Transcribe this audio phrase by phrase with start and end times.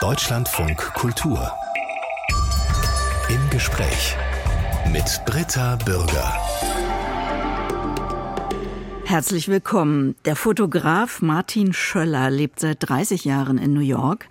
[0.00, 1.52] Deutschlandfunk Kultur.
[3.28, 4.16] Im Gespräch
[4.90, 6.32] mit Britta Bürger.
[9.04, 10.14] Herzlich willkommen.
[10.24, 14.28] Der Fotograf Martin Schöller lebt seit 30 Jahren in New York.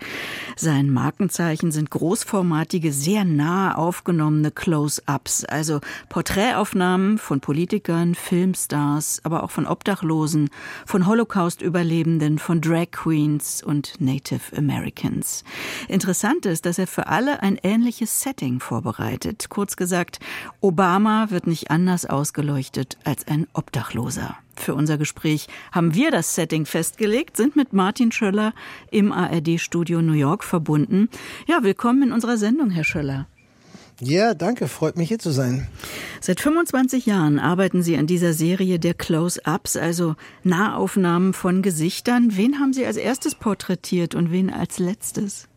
[0.62, 5.80] Sein Markenzeichen sind großformatige, sehr nah aufgenommene Close-ups, also
[6.10, 10.50] Porträtaufnahmen von Politikern, Filmstars, aber auch von Obdachlosen,
[10.84, 15.44] von Holocaust-Überlebenden, von Drag Queens und Native Americans.
[15.88, 19.46] Interessant ist, dass er für alle ein ähnliches Setting vorbereitet.
[19.48, 20.20] Kurz gesagt,
[20.60, 24.36] Obama wird nicht anders ausgeleuchtet als ein Obdachloser.
[24.60, 28.52] Für unser Gespräch haben wir das Setting festgelegt, sind mit Martin Schöller
[28.90, 31.08] im ARD-Studio New York verbunden.
[31.46, 33.26] Ja, willkommen in unserer Sendung, Herr Schöller.
[34.00, 35.68] Ja, danke, freut mich hier zu sein.
[36.20, 42.36] Seit 25 Jahren arbeiten Sie an dieser Serie der Close-Ups, also Nahaufnahmen von Gesichtern.
[42.36, 45.48] Wen haben Sie als erstes porträtiert und wen als letztes?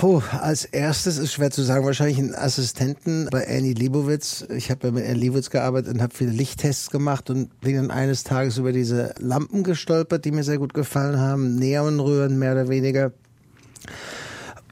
[0.00, 4.44] Puh, als erstes ist schwer zu sagen, wahrscheinlich einen Assistenten bei Annie Leibovitz.
[4.48, 7.90] Ich habe ja mit Annie Leibovitz gearbeitet und habe viele Lichttests gemacht und bin dann
[7.90, 12.68] eines Tages über diese Lampen gestolpert, die mir sehr gut gefallen haben, Neonröhren mehr oder
[12.68, 13.12] weniger.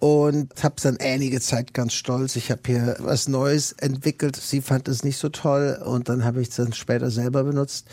[0.00, 2.34] Und habe es dann Annie gezeigt, ganz stolz.
[2.34, 4.34] Ich habe hier was Neues entwickelt.
[4.34, 7.86] Sie fand es nicht so toll und dann habe ich es dann später selber benutzt.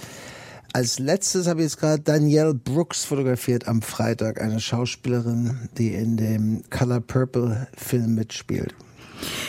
[0.74, 6.18] Als letztes habe ich jetzt gerade Danielle Brooks fotografiert am Freitag, eine Schauspielerin, die in
[6.18, 8.76] dem Color Purple Film mitspielt.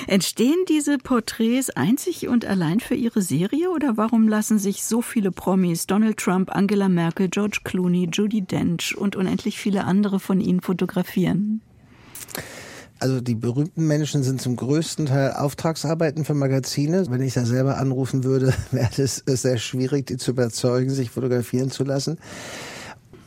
[0.07, 5.31] Entstehen diese Porträts einzig und allein für Ihre Serie oder warum lassen sich so viele
[5.31, 10.63] Promis, Donald Trump, Angela Merkel, George Clooney, Judy Dench und unendlich viele andere von Ihnen
[10.63, 11.61] fotografieren?
[13.01, 17.05] Also die berühmten Menschen sind zum größten Teil Auftragsarbeiten für Magazine.
[17.09, 21.71] Wenn ich da selber anrufen würde, wäre es sehr schwierig, die zu überzeugen, sich fotografieren
[21.71, 22.19] zu lassen.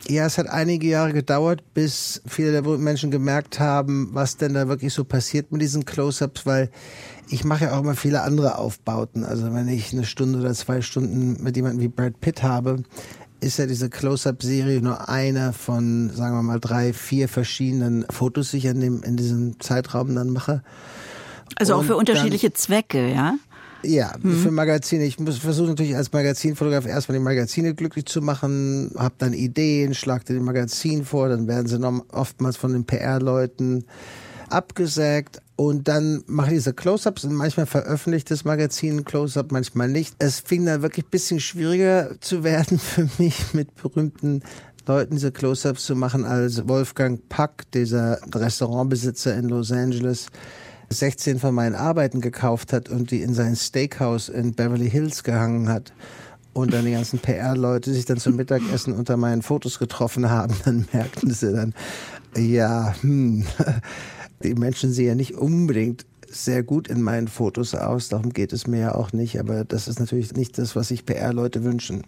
[0.08, 4.52] Ja, es hat einige Jahre gedauert, bis viele der berühmten Menschen gemerkt haben, was denn
[4.52, 6.70] da wirklich so passiert mit diesen Close-ups, weil
[7.28, 9.24] ich mache ja auch immer viele andere Aufbauten.
[9.24, 12.82] Also wenn ich eine Stunde oder zwei Stunden mit jemandem wie Brad Pitt habe,
[13.42, 18.58] ist ja diese Close-Up-Serie nur eine von, sagen wir mal, drei, vier verschiedenen Fotos, die
[18.58, 20.62] ich in, dem, in diesem Zeitraum dann mache.
[21.56, 23.34] Also auch für unterschiedliche dann, Zwecke, ja?
[23.82, 24.42] Ja, mhm.
[24.42, 25.04] für Magazine.
[25.04, 29.94] Ich muss versuchen natürlich als Magazinfotograf erstmal die Magazine glücklich zu machen, habe dann Ideen,
[29.94, 33.84] schlag dir die Magazin vor, dann werden sie noch oftmals von den PR-Leuten
[34.48, 40.16] abgesägt und dann mache ich diese Close-Ups und manchmal veröffentlicht das Magazin Close-Up, manchmal nicht.
[40.18, 44.42] Es fing dann wirklich ein bisschen schwieriger zu werden für mich mit berühmten
[44.88, 50.26] Leuten diese Close-Ups zu machen, als Wolfgang Pack, dieser Restaurantbesitzer in Los Angeles,
[50.90, 55.68] 16 von meinen Arbeiten gekauft hat und die in sein Steakhouse in Beverly Hills gehangen
[55.68, 55.92] hat
[56.54, 60.88] und dann die ganzen PR-Leute sich dann zum Mittagessen unter meinen Fotos getroffen haben, dann
[60.92, 61.72] merkten sie dann,
[62.36, 63.46] ja, hm,
[64.44, 68.66] die Menschen sehen ja nicht unbedingt sehr gut in meinen Fotos aus, darum geht es
[68.66, 72.04] mir ja auch nicht, aber das ist natürlich nicht das, was sich PR-Leute wünschen.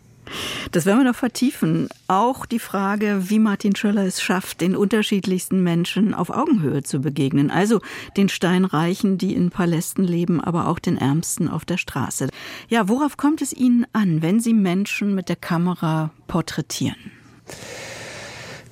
[0.73, 1.89] Das werden wir noch vertiefen.
[2.09, 7.51] Auch die Frage, wie Martin Schöller es schafft, den unterschiedlichsten Menschen auf Augenhöhe zu begegnen.
[7.51, 7.81] Also
[8.17, 12.29] den Steinreichen, die in Palästen leben, aber auch den Ärmsten auf der Straße.
[12.69, 17.13] Ja, worauf kommt es Ihnen an, wenn Sie Menschen mit der Kamera porträtieren?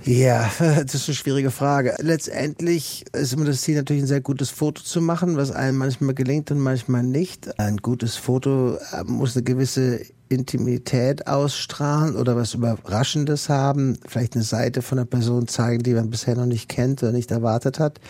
[0.05, 1.95] Ja, das ist eine schwierige Frage.
[2.01, 6.15] Letztendlich ist immer das Ziel natürlich ein sehr gutes Foto zu machen, was einem manchmal
[6.15, 7.59] gelingt und manchmal nicht.
[7.61, 14.45] Ein gutes Foto äh, muss eine gewisse Intimität ausstrahlen oder was Überraschendes haben, vielleicht eine
[14.45, 18.01] Seite von einer Person zeigen, die man bisher noch nicht kennt oder nicht erwartet hat.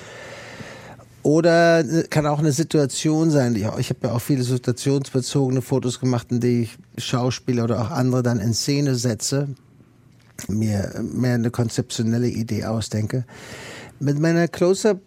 [1.22, 3.54] Oder äh, kann auch eine Situation sein.
[3.54, 7.91] Ich, ich habe ja auch viele situationsbezogene Fotos gemacht, in die ich Schauspieler oder auch
[7.91, 9.48] andere dann in Szene setze
[10.48, 13.25] mir mehr eine konzeptionelle Idee ausdenke.
[14.00, 15.00] Mit meiner Close-Up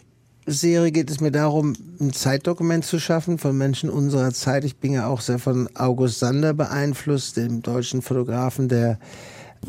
[0.47, 4.63] Serie geht es mir darum, ein Zeitdokument zu schaffen von Menschen unserer Zeit.
[4.63, 8.99] Ich bin ja auch sehr von August Sander beeinflusst, dem deutschen Fotografen, der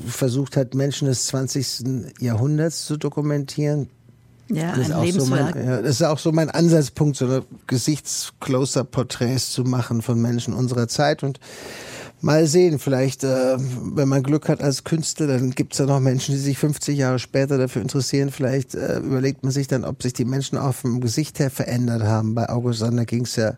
[0.06, 2.12] versucht hat, Menschen des 20.
[2.20, 3.88] Jahrhunderts zu dokumentieren.
[4.48, 9.52] Ja, das, ist ein so mein, ja, das ist auch so mein Ansatzpunkt, so Gesichts-Close-Up-Porträts
[9.52, 11.22] zu machen von Menschen unserer Zeit.
[11.22, 11.40] Und
[12.20, 16.00] Mal sehen, vielleicht, äh, wenn man Glück hat als Künstler, dann gibt es ja noch
[16.00, 18.30] Menschen, die sich 50 Jahre später dafür interessieren.
[18.30, 22.02] Vielleicht äh, überlegt man sich dann, ob sich die Menschen auch vom Gesicht her verändert
[22.02, 22.34] haben.
[22.34, 23.56] Bei August Sander ging es ja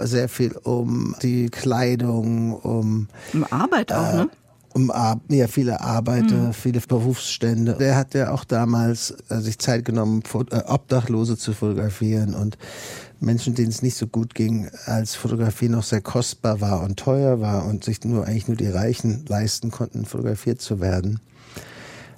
[0.00, 4.30] sehr viel um die Kleidung, um, um Arbeit auch, äh, ne?
[4.88, 6.52] Um ja, viele Arbeiter, mhm.
[6.52, 7.74] viele Berufsstände.
[7.74, 12.56] Der hat ja auch damals äh, sich Zeit genommen, äh, Obdachlose zu fotografieren und
[13.20, 17.40] Menschen, denen es nicht so gut ging, als Fotografie noch sehr kostbar war und teuer
[17.40, 21.20] war und sich nur eigentlich nur die Reichen leisten konnten, fotografiert zu werden.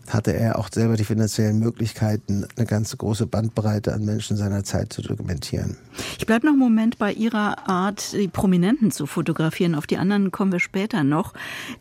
[0.08, 4.92] Hatte er auch selber die finanziellen Möglichkeiten, eine ganze große Bandbreite an Menschen seiner Zeit
[4.92, 5.76] zu dokumentieren.
[6.18, 9.74] Ich bleibe noch einen Moment bei Ihrer Art, die Prominenten zu fotografieren.
[9.74, 11.34] Auf die anderen kommen wir später noch.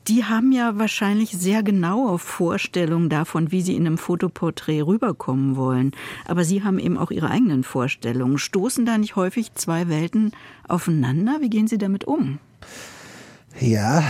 [0.08, 5.92] Die haben ja wahrscheinlich sehr genaue Vorstellungen davon, wie sie in einem Fotoporträt rüberkommen wollen.
[6.26, 8.38] Aber Sie haben eben auch Ihre eigenen Vorstellungen.
[8.38, 10.32] Stoßen da nicht häufig zwei Welten
[10.68, 11.38] aufeinander?
[11.42, 12.40] Wie gehen Sie damit um?
[13.60, 14.04] Ja,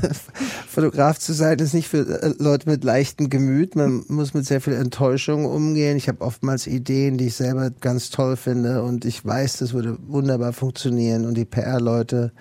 [0.68, 3.76] Fotograf zu sein ist nicht für äh, Leute mit leichtem Gemüt.
[3.76, 5.96] Man muss mit sehr viel Enttäuschung umgehen.
[5.96, 9.98] Ich habe oftmals Ideen, die ich selber ganz toll finde und ich weiß, das würde
[10.06, 12.32] wunderbar funktionieren und die PR-Leute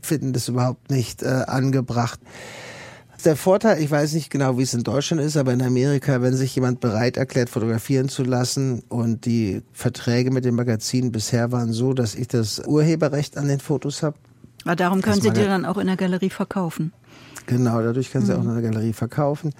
[0.00, 2.20] finden das überhaupt nicht äh, angebracht.
[3.24, 6.34] Der Vorteil, ich weiß nicht genau, wie es in Deutschland ist, aber in Amerika, wenn
[6.34, 11.72] sich jemand bereit erklärt, fotografieren zu lassen und die Verträge mit den Magazinen bisher waren
[11.72, 14.16] so, dass ich das Urheberrecht an den Fotos habe,
[14.64, 16.92] aber darum können Sie die dann auch in der Galerie verkaufen.
[17.46, 18.38] Genau, dadurch können Sie mhm.
[18.38, 19.52] auch in der Galerie verkaufen.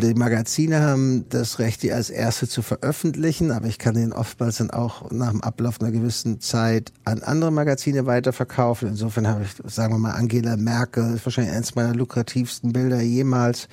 [0.00, 4.56] Die Magazine haben das Recht, die als erste zu veröffentlichen, aber ich kann den oftmals
[4.56, 8.88] dann auch nach dem Ablauf einer gewissen Zeit an andere Magazine weiterverkaufen.
[8.88, 13.68] Insofern habe ich, sagen wir mal, Angela Merkel, wahrscheinlich eines meiner lukrativsten Bilder jemals,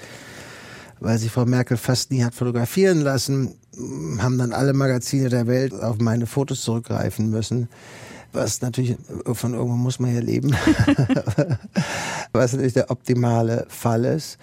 [0.99, 3.53] weil sich Frau Merkel fast nie hat fotografieren lassen,
[4.19, 7.69] haben dann alle Magazine der Welt auf meine Fotos zurückgreifen müssen
[8.33, 8.97] was natürlich
[9.33, 10.55] von irgendwo muss man ja leben,
[12.31, 14.37] was natürlich der optimale Fall ist.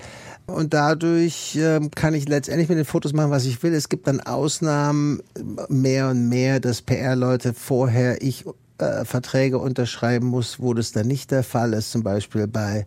[0.46, 3.72] Und dadurch ähm, kann ich letztendlich mit den Fotos machen, was ich will.
[3.72, 5.22] Es gibt dann Ausnahmen
[5.68, 8.44] mehr und mehr, dass PR-Leute vorher ich
[8.78, 11.92] äh, Verträge unterschreiben muss, wo das dann nicht der Fall ist.
[11.92, 12.86] Zum Beispiel bei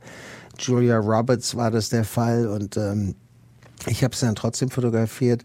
[0.59, 3.15] Julia Roberts war das der Fall und ähm,
[3.87, 5.43] ich habe es dann trotzdem fotografiert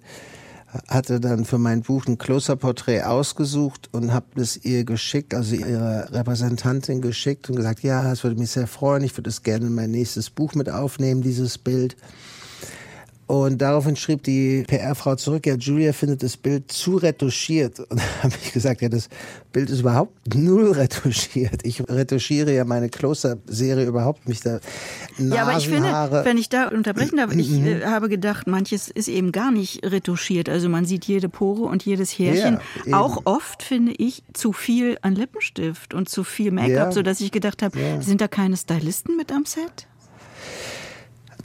[0.89, 6.09] hatte dann für mein Buch ein Closer-Porträt ausgesucht und habe es ihr geschickt, also ihre
[6.13, 9.75] Repräsentantin geschickt und gesagt, ja, es würde mich sehr freuen, ich würde es gerne in
[9.75, 11.97] mein nächstes Buch mit aufnehmen, dieses Bild.
[13.33, 17.81] Und daraufhin schrieb die PR-Frau zurück, ja, Julia findet das Bild zu retuschiert.
[17.81, 19.09] Und da habe ich gesagt, ja, das
[19.55, 21.65] Bild ist überhaupt null retuschiert.
[21.65, 24.45] Ich retuschiere ja meine Close-Up-Serie überhaupt nicht.
[24.45, 24.61] Da
[25.17, 26.27] Nasen, ja, aber ich finde, Haare.
[26.27, 27.67] wenn ich da unterbrechen darf, ich mhm.
[27.67, 30.51] äh, habe gedacht, manches ist eben gar nicht retuschiert.
[30.51, 32.59] Also man sieht jede Pore und jedes Härchen.
[32.85, 36.93] Ja, Auch oft finde ich zu viel an Lippenstift und zu viel Make-up, ja.
[36.93, 38.03] sodass ich gedacht habe, ja.
[38.03, 39.87] sind da keine Stylisten mit am Set?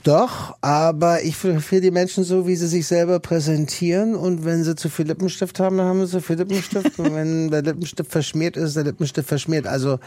[0.08, 4.14] Doch, aber ich fotografiere die Menschen so, wie sie sich selber präsentieren.
[4.14, 6.98] Und wenn sie zu viel Lippenstift haben, dann haben sie zu viel Lippenstift.
[6.98, 9.66] und wenn der Lippenstift verschmiert ist, der Lippenstift verschmiert.
[9.66, 9.98] Also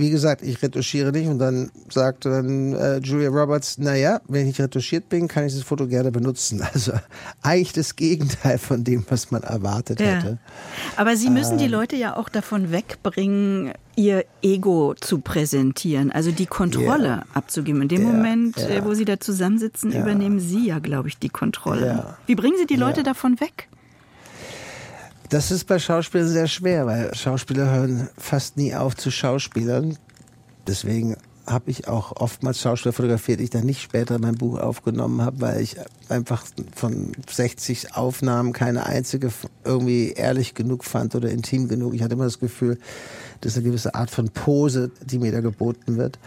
[0.00, 4.60] wie gesagt, ich retuschiere nicht und dann sagte dann äh, Julia Roberts, naja, wenn ich
[4.60, 6.62] retuschiert bin, kann ich das Foto gerne benutzen.
[6.80, 6.92] Also
[7.42, 10.06] eigentlich das Gegenteil von dem, was man erwartet ja.
[10.06, 10.38] hätte.
[10.96, 16.30] Aber Sie müssen ähm, die Leute ja auch davon wegbringen, ihr Ego zu präsentieren, also
[16.30, 17.26] die Kontrolle yeah.
[17.34, 17.82] abzugeben.
[17.82, 18.12] In dem yeah.
[18.12, 18.84] Moment, yeah.
[18.84, 22.16] wo Sie da zusammensitzen, übernehmen Sie ja, glaube ich, die Kontrolle.
[22.26, 23.68] Wie bringen Sie die Leute davon weg?
[25.30, 29.96] Das ist bei Schauspielern sehr schwer, weil Schauspieler hören fast nie auf zu Schauspielern.
[30.66, 31.16] Deswegen
[31.46, 35.40] habe ich auch oftmals Schauspieler fotografiert, die ich dann nicht später mein Buch aufgenommen habe,
[35.40, 35.76] weil ich
[36.08, 36.44] einfach
[36.74, 39.30] von 60 Aufnahmen keine einzige
[39.64, 41.94] irgendwie ehrlich genug fand oder intim genug.
[41.94, 42.76] Ich hatte immer das Gefühl,
[43.40, 46.18] das ist eine gewisse Art von Pose, die mir da geboten wird.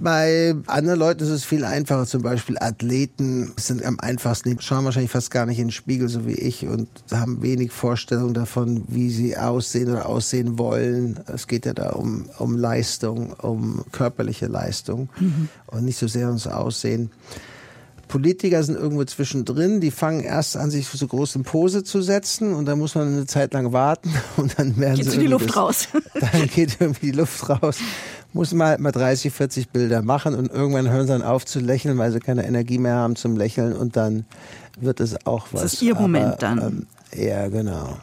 [0.00, 2.06] Bei anderen Leuten ist es viel einfacher.
[2.06, 4.50] Zum Beispiel Athleten sind am einfachsten.
[4.50, 7.72] Die schauen wahrscheinlich fast gar nicht in den Spiegel, so wie ich, und haben wenig
[7.72, 11.20] Vorstellung davon, wie sie aussehen oder aussehen wollen.
[11.26, 15.48] Es geht ja da um, um Leistung, um körperliche Leistung mhm.
[15.66, 17.10] und nicht so sehr ums Aussehen.
[18.08, 22.54] Politiker sind irgendwo zwischendrin, die fangen erst an, sich so groß in Pose zu setzen
[22.54, 25.18] und dann muss man eine Zeit lang warten und dann werden geht sie.
[25.18, 25.88] die Luft raus.
[26.20, 27.78] Dann geht irgendwie die Luft raus
[28.34, 31.60] muss man halt mal 30, 40 Bilder machen und irgendwann hören sie dann auf zu
[31.60, 34.26] lächeln, weil sie keine Energie mehr haben zum Lächeln und dann
[34.78, 35.62] wird es auch was.
[35.62, 36.58] Das ist ihr Moment dann.
[36.58, 36.86] Ähm,
[37.16, 37.96] ja, genau.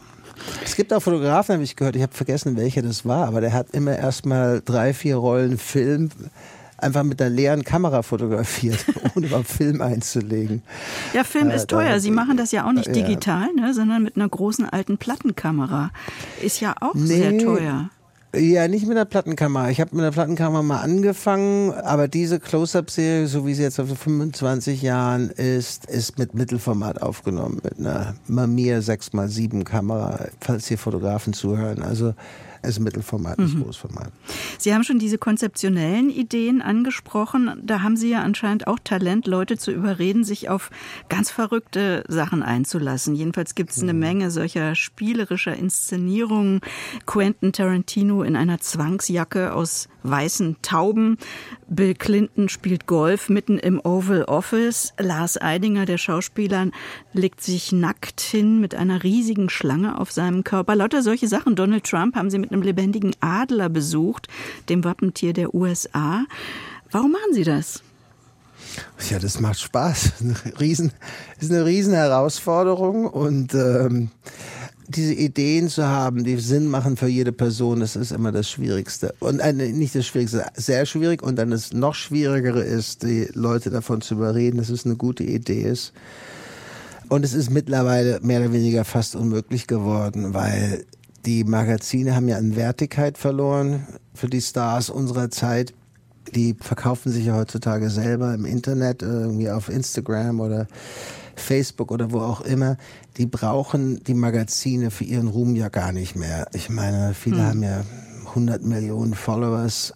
[0.63, 3.53] Es gibt auch Fotografen, habe ich gehört, ich habe vergessen, welcher das war, aber der
[3.53, 6.09] hat immer erstmal drei, vier Rollen Film
[6.77, 8.83] einfach mit einer leeren Kamera fotografiert,
[9.15, 10.63] ohne überhaupt Film einzulegen.
[11.13, 11.99] Ja, Film äh, ist teuer.
[11.99, 15.91] Sie machen das ja auch nicht digital, ne, sondern mit einer großen alten Plattenkamera.
[16.41, 17.89] Ist ja auch nee, sehr teuer.
[18.33, 19.71] Ja, nicht mit einer Plattenkamera.
[19.71, 23.89] Ich habe mit einer Plattenkamera mal angefangen, aber diese Close-Up-Serie, so wie sie jetzt auf
[23.89, 31.33] 25 Jahren ist, ist mit Mittelformat aufgenommen, mit einer Mamiya 6x7 Kamera, falls hier Fotografen
[31.33, 31.83] zuhören.
[31.83, 32.13] Also
[32.63, 33.63] ist Mittelformat, nicht mhm.
[33.63, 34.11] Großformat.
[34.57, 37.61] Sie haben schon diese konzeptionellen Ideen angesprochen.
[37.63, 40.69] Da haben Sie ja anscheinend auch Talent, Leute zu überreden, sich auf
[41.09, 43.15] ganz verrückte Sachen einzulassen.
[43.15, 43.99] Jedenfalls gibt es eine mhm.
[43.99, 46.61] Menge solcher spielerischer Inszenierungen.
[47.05, 51.17] Quentin Tarantino in einer Zwangsjacke aus weißen Tauben.
[51.67, 54.93] Bill Clinton spielt Golf mitten im Oval Office.
[54.97, 56.67] Lars Eidinger, der Schauspieler,
[57.13, 60.75] legt sich nackt hin mit einer riesigen Schlange auf seinem Körper.
[60.75, 61.55] Lauter solche Sachen.
[61.55, 64.27] Donald Trump haben sie mit einem lebendigen Adler besucht,
[64.69, 66.25] dem Wappentier der USA.
[66.91, 67.81] Warum machen Sie das?
[69.09, 70.13] Ja, das macht Spaß.
[70.21, 70.91] Eine riesen,
[71.39, 74.11] ist eine riesen Herausforderung und ähm,
[74.87, 79.13] diese Ideen zu haben, die Sinn machen für jede Person, das ist immer das Schwierigste.
[79.19, 81.23] Und äh, nicht das Schwierigste, sehr schwierig.
[81.23, 85.23] Und dann das noch Schwierigere ist, die Leute davon zu überreden, dass es eine gute
[85.23, 85.93] Idee ist.
[87.09, 90.85] Und es ist mittlerweile mehr oder weniger fast unmöglich geworden, weil
[91.25, 95.73] die Magazine haben ja an Wertigkeit verloren für die Stars unserer Zeit.
[96.35, 100.67] Die verkaufen sich ja heutzutage selber im Internet, irgendwie auf Instagram oder
[101.35, 102.77] Facebook oder wo auch immer,
[103.17, 106.47] die brauchen die Magazine für ihren Ruhm ja gar nicht mehr.
[106.53, 107.45] Ich meine, viele hm.
[107.45, 107.83] haben ja
[108.27, 109.93] 100 Millionen Followers.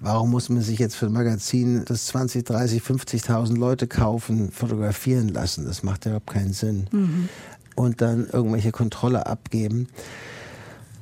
[0.00, 5.28] Warum muss man sich jetzt für ein Magazin, das 20, 30, 50.000 Leute kaufen, fotografieren
[5.28, 5.66] lassen?
[5.66, 6.88] Das macht ja überhaupt keinen Sinn.
[6.90, 7.28] Mhm.
[7.76, 9.88] Und dann irgendwelche Kontrolle abgeben.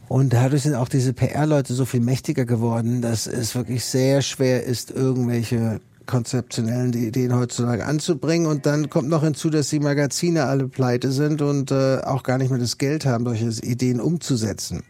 [0.09, 4.65] Und dadurch sind auch diese PR-Leute so viel mächtiger geworden, dass es wirklich sehr schwer
[4.65, 8.47] ist, irgendwelche konzeptionellen Ideen heutzutage anzubringen.
[8.47, 12.39] Und dann kommt noch hinzu, dass die Magazine alle pleite sind und äh, auch gar
[12.39, 14.83] nicht mehr das Geld haben, solche Ideen umzusetzen.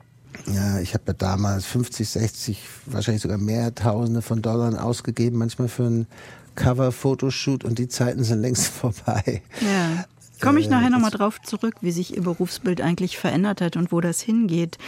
[0.46, 5.68] Ja, ich habe ja damals 50, 60, wahrscheinlich sogar mehr Tausende von Dollar ausgegeben, manchmal
[5.68, 6.06] für ein
[6.54, 9.42] Cover-Fotoshoot und die Zeiten sind längst vorbei.
[9.60, 10.04] Ja.
[10.40, 13.92] Komme ich äh, nachher nochmal drauf zurück, wie sich Ihr Berufsbild eigentlich verändert hat und
[13.92, 14.78] wo das hingeht.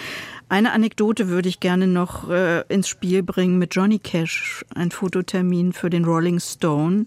[0.49, 5.73] Eine Anekdote würde ich gerne noch äh, ins Spiel bringen mit Johnny Cash, ein Fototermin
[5.73, 7.07] für den Rolling Stone.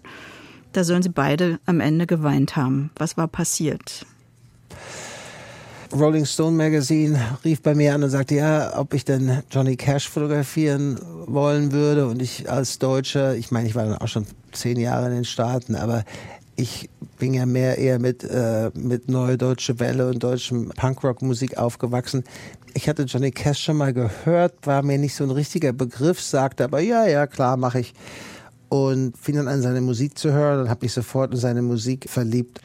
[0.72, 2.90] Da sollen sie beide am Ende geweint haben.
[2.96, 4.06] Was war passiert?
[5.94, 10.08] Rolling Stone Magazine rief bei mir an und sagte, ja, ob ich denn Johnny Cash
[10.08, 12.08] fotografieren wollen würde.
[12.08, 15.24] Und ich als Deutscher, ich meine, ich war dann auch schon zehn Jahre in den
[15.24, 16.04] Staaten, aber
[16.56, 22.24] ich bin ja mehr eher mit, äh, mit Neue Deutsche Welle und deutschem Punkrock-Musik aufgewachsen.
[22.74, 26.64] Ich hatte Johnny Cash schon mal gehört, war mir nicht so ein richtiger Begriff, sagte
[26.64, 27.94] aber, ja, ja, klar, mache ich.
[28.68, 32.08] Und fing dann an, seine Musik zu hören und habe mich sofort in seine Musik
[32.08, 32.60] verliebt.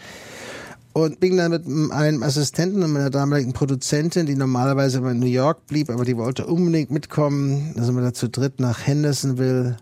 [0.94, 5.28] Und bin dann mit einem Assistenten und meiner damaligen Produzentin, die normalerweise immer in New
[5.28, 7.74] York blieb, aber die wollte unbedingt mitkommen.
[7.76, 9.78] Da sind wir da zu dritt nach Hendersonville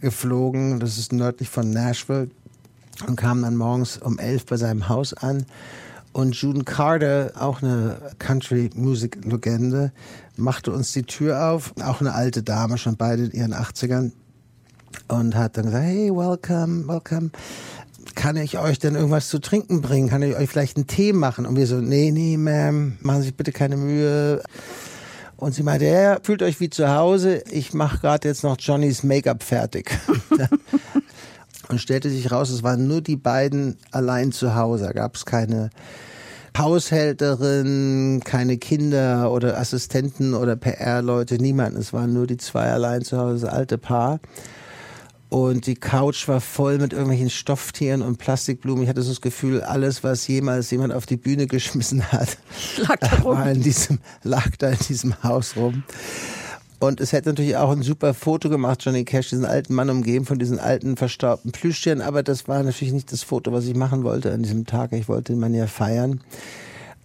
[0.00, 0.78] geflogen.
[0.78, 2.28] Das ist nördlich von Nashville
[3.06, 5.46] und kamen dann morgens um elf bei seinem Haus an.
[6.12, 9.92] Und June Carter, auch eine Country-Musik-Legende,
[10.36, 11.74] machte uns die Tür auf.
[11.82, 14.12] Auch eine alte Dame, schon beide in ihren 80ern.
[15.08, 17.30] Und hat dann gesagt, hey, welcome, welcome.
[18.14, 20.08] Kann ich euch denn irgendwas zu trinken bringen?
[20.08, 21.44] Kann ich euch vielleicht einen Tee machen?
[21.44, 24.42] Und wir so, nee, nee, Ma'am, machen Sie sich bitte keine Mühe.
[25.36, 27.42] Und sie meinte, ja, fühlt euch wie zu Hause.
[27.50, 29.90] Ich mache gerade jetzt noch Johnnys Make-up fertig.
[31.68, 34.84] und stellte sich raus, es waren nur die beiden allein zu Hause.
[34.84, 35.70] Da gab es keine
[36.56, 41.76] Haushälterin, keine Kinder oder Assistenten oder PR-Leute, niemand.
[41.76, 44.20] Es waren nur die zwei allein zu Hause, das alte Paar.
[45.28, 48.84] Und die Couch war voll mit irgendwelchen Stofftieren und Plastikblumen.
[48.84, 52.38] Ich hatte so das Gefühl, alles, was jemals jemand auf die Bühne geschmissen hat,
[52.78, 53.36] lag da, rum.
[53.36, 55.82] War in diesem, lag da in diesem Haus rum.
[56.78, 60.26] Und es hätte natürlich auch ein super Foto gemacht, Johnny Cash, diesen alten Mann umgeben
[60.26, 62.02] von diesen alten verstaubten Plüschtieren.
[62.02, 64.92] Aber das war natürlich nicht das Foto, was ich machen wollte an diesem Tag.
[64.92, 66.20] Ich wollte den Mann ja feiern.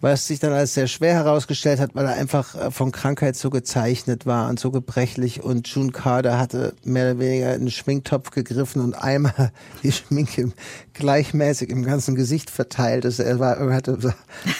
[0.02, 3.50] Was sich dann als sehr schwer herausgestellt hat, weil er einfach äh, von Krankheit so
[3.50, 5.42] gezeichnet war und so gebrechlich.
[5.42, 9.52] Und June Carter hatte mehr oder weniger in den Schminktopf gegriffen und einmal
[9.82, 10.52] die Schminke
[10.92, 13.06] gleichmäßig im ganzen Gesicht verteilt.
[13.06, 13.96] Also er war, er hatte,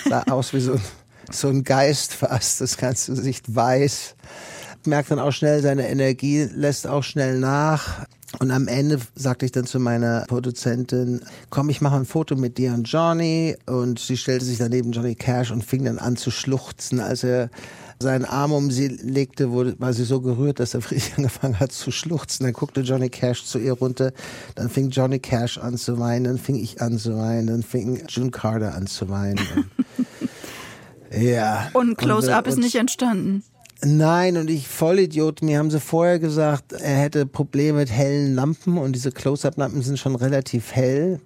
[0.09, 0.81] sah aus wie so,
[1.31, 4.15] so ein Geist fast, das ganze Gesicht weiß
[4.87, 8.07] merkt dann auch schnell, seine Energie lässt auch schnell nach.
[8.39, 11.21] Und am Ende sagte ich dann zu meiner Produzentin,
[11.51, 13.57] komm, ich mache ein Foto mit dir und Johnny.
[13.67, 17.51] Und sie stellte sich daneben Johnny Cash und fing dann an zu schluchzen, als er
[18.01, 21.73] seinen Arm um sie legte, wurde, war sie so gerührt, dass er friedlich angefangen hat
[21.73, 22.45] zu schluchzen.
[22.45, 24.13] Dann guckte Johnny Cash zu ihr runter.
[24.55, 26.25] Dann fing Johnny Cash an zu weinen.
[26.25, 27.47] Dann fing ich an zu weinen.
[27.47, 29.41] Dann fing June Carter an zu weinen.
[31.13, 31.71] ja.
[31.75, 33.45] Und Close-Up ist nicht entstanden.
[33.85, 38.79] Nein, und ich Vollidiot, mir haben sie vorher gesagt, er hätte Probleme mit hellen Lampen
[38.79, 41.21] und diese Close-Up-Lampen sind schon relativ hell.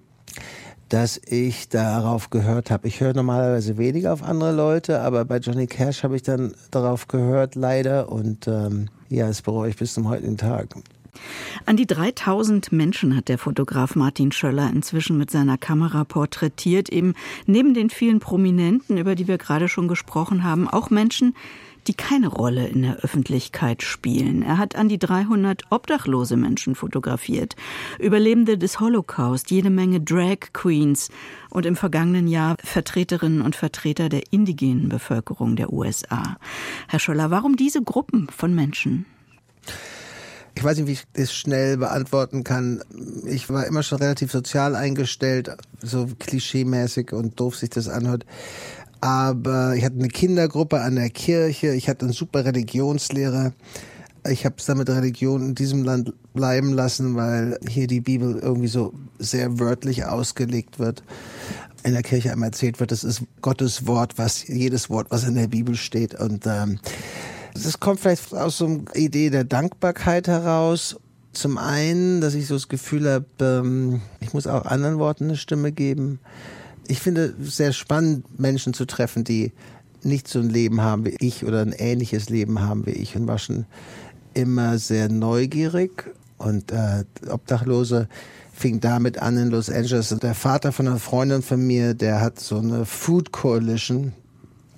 [0.88, 2.86] dass ich darauf gehört habe.
[2.86, 7.08] Ich höre normalerweise weniger auf andere Leute, aber bei Johnny Cash habe ich dann darauf
[7.08, 8.10] gehört, leider.
[8.10, 10.68] Und ähm, ja, das bereue ich bis zum heutigen Tag.
[11.64, 17.14] An die 3000 Menschen hat der Fotograf Martin Schöller inzwischen mit seiner Kamera porträtiert, eben
[17.46, 21.34] neben den vielen Prominenten, über die wir gerade schon gesprochen haben, auch Menschen,
[21.88, 24.42] die keine Rolle in der Öffentlichkeit spielen.
[24.42, 27.56] Er hat an die 300 obdachlose Menschen fotografiert,
[27.98, 31.08] Überlebende des Holocaust, jede Menge Drag Queens
[31.50, 36.36] und im vergangenen Jahr Vertreterinnen und Vertreter der indigenen Bevölkerung der USA.
[36.88, 39.06] Herr Scholler, warum diese Gruppen von Menschen?
[40.56, 42.82] Ich weiß nicht, wie ich das schnell beantworten kann.
[43.26, 48.24] Ich war immer schon relativ sozial eingestellt, so klischeemäßig und doof sich das anhört.
[49.00, 53.52] Aber ich hatte eine Kindergruppe an der Kirche, ich hatte einen super Religionslehrer.
[54.28, 58.38] Ich habe es dann mit Religion in diesem Land bleiben lassen, weil hier die Bibel
[58.38, 61.04] irgendwie so sehr wörtlich ausgelegt wird.
[61.84, 65.36] In der Kirche einmal erzählt wird, das ist Gottes Wort, was jedes Wort, was in
[65.36, 66.16] der Bibel steht.
[66.18, 66.80] Und ähm,
[67.78, 70.96] kommt vielleicht aus so einer Idee der Dankbarkeit heraus.
[71.32, 75.36] Zum einen, dass ich so das Gefühl habe, ähm, ich muss auch anderen Worten eine
[75.36, 76.18] Stimme geben.
[76.88, 79.52] Ich finde es sehr spannend, Menschen zu treffen, die
[80.02, 83.26] nicht so ein Leben haben wie ich oder ein ähnliches Leben haben wie ich und
[83.26, 83.66] war schon
[84.34, 88.08] immer sehr neugierig und äh, Obdachlose
[88.52, 90.08] fing damit an in Los Angeles.
[90.08, 94.12] Der Vater von einer Freundin von mir, der hat so eine Food Coalition,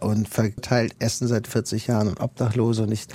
[0.00, 3.07] und verteilt Essen seit 40 Jahren und Obdachlose und ich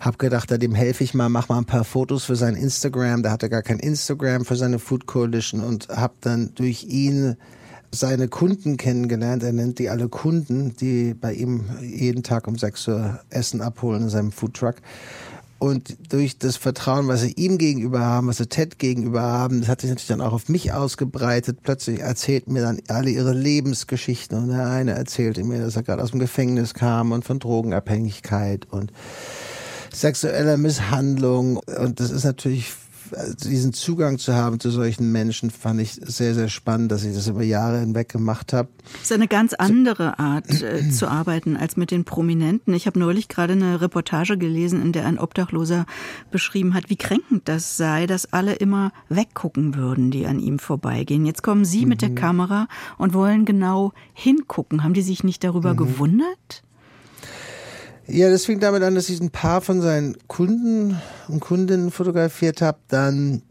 [0.00, 3.22] habe gedacht, dem helfe ich mal, mach mal ein paar Fotos für sein Instagram.
[3.22, 7.36] Da hatte gar kein Instagram für seine Food Coalition und habe dann durch ihn
[7.90, 9.42] seine Kunden kennengelernt.
[9.42, 14.02] Er nennt die alle Kunden, die bei ihm jeden Tag um 6 Uhr Essen abholen
[14.02, 14.76] in seinem Foodtruck.
[15.58, 19.70] Und durch das Vertrauen, was sie ihm gegenüber haben, was sie Ted gegenüber haben, das
[19.70, 21.60] hat sich natürlich dann auch auf mich ausgebreitet.
[21.62, 24.36] Plötzlich erzählten mir dann alle ihre Lebensgeschichten.
[24.36, 28.66] Und der eine erzählte mir, dass er gerade aus dem Gefängnis kam und von Drogenabhängigkeit
[28.70, 28.92] und
[29.94, 31.56] sexueller Misshandlung.
[31.56, 32.74] Und das ist natürlich
[33.44, 37.28] diesen Zugang zu haben zu solchen Menschen, fand ich sehr, sehr spannend, dass ich das
[37.28, 38.68] über Jahre hinweg gemacht habe.
[38.92, 42.74] Das ist eine ganz andere Art äh, zu arbeiten als mit den Prominenten.
[42.74, 45.86] Ich habe neulich gerade eine Reportage gelesen, in der ein Obdachloser
[46.30, 51.26] beschrieben hat, wie kränkend das sei, dass alle immer weggucken würden, die an ihm vorbeigehen.
[51.26, 51.88] Jetzt kommen Sie mhm.
[51.88, 52.16] mit der mhm.
[52.16, 54.82] Kamera und wollen genau hingucken.
[54.82, 55.78] Haben die sich nicht darüber mhm.
[55.78, 56.65] gewundert?
[58.08, 62.62] Ja, das fing damit an, dass ich ein paar von seinen Kunden und Kundinnen fotografiert
[62.62, 62.78] habe.
[62.86, 63.42] Dann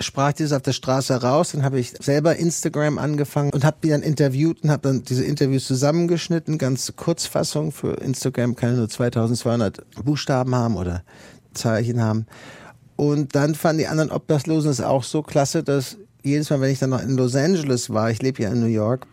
[0.00, 1.52] sprach dieses auf der Straße raus.
[1.52, 5.24] Dann habe ich selber Instagram angefangen und habe die dann interviewt und habe dann diese
[5.24, 6.56] Interviews zusammengeschnitten.
[6.56, 11.02] Ganz Kurzfassung für Instagram kann nur 2200 Buchstaben haben oder
[11.52, 12.26] Zeichen haben.
[12.96, 16.78] Und dann fanden die anderen Obdachlosen es auch so klasse, dass jedes Mal, wenn ich
[16.78, 19.06] dann noch in Los Angeles war, ich lebe ja in New York,